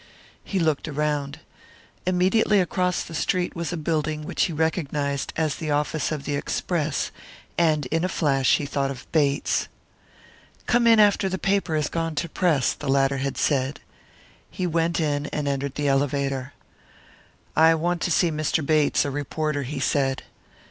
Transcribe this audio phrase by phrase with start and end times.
[0.43, 1.41] He looked around.
[2.07, 6.33] Immediately across the street was a building which he recognised as the office of the
[6.35, 7.11] Express;
[7.55, 9.67] and in a flash he thought of Bates.
[10.65, 13.79] "Come in after the paper has gone to press," the latter had said.
[14.49, 16.53] He went in and entered the elevator.
[17.55, 18.65] "I want to see Mr.
[18.65, 20.23] Bates, a reporter," he said.